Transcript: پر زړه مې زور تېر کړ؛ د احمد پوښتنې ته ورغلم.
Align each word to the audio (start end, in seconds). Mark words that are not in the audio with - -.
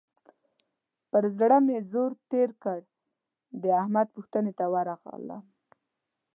پر 1.09 1.23
زړه 1.37 1.57
مې 1.65 1.77
زور 1.91 2.11
تېر 2.31 2.49
کړ؛ 2.63 2.79
د 3.61 3.63
احمد 3.81 4.07
پوښتنې 4.15 4.51
ته 4.59 4.65
ورغلم. 4.73 5.43